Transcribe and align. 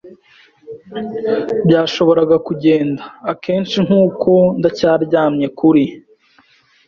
bwashoboraga 1.65 2.35
kugenda. 2.47 3.03
Akenshi, 3.31 3.77
nkuko 3.87 4.31
ndacyaryamye 4.59 5.47
kuri 5.59 5.83